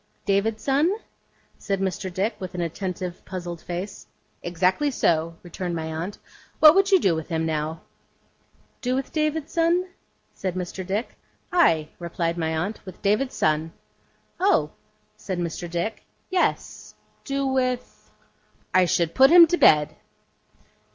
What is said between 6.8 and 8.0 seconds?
you do with him, now?'